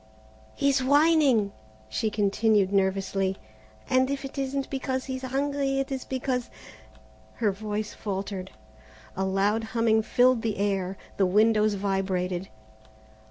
"He's 0.55 0.83
whining," 0.83 1.51
she 1.87 2.09
continued 2.09 2.73
nervously, 2.73 3.37
"and 3.87 4.09
if 4.09 4.25
it 4.25 4.35
isn't 4.35 4.67
because 4.71 5.05
he's 5.05 5.21
hungry 5.21 5.77
it 5.77 5.91
is 5.91 6.05
because" 6.05 6.49
Her 7.35 7.51
voice 7.51 7.93
faltered. 7.93 8.49
A 9.15 9.25
loud 9.25 9.63
humming 9.63 10.01
filled 10.01 10.41
the 10.41 10.57
air, 10.57 10.97
the 11.17 11.27
windows 11.27 11.75
vibrated. 11.75 12.49